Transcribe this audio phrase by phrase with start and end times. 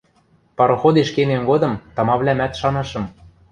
[0.57, 3.05] Пароходеш кемем годым тамавлӓмӓт шанышым.